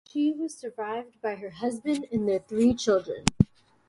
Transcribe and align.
She 0.09 0.31
was 0.31 0.55
survived 0.57 1.21
by 1.21 1.35
her 1.35 1.51
husband 1.51 2.07
and 2.11 2.27
their 2.27 2.39
three 2.39 2.73
children. 2.73 3.23